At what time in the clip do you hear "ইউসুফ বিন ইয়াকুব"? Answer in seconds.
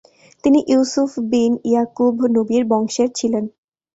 0.67-2.15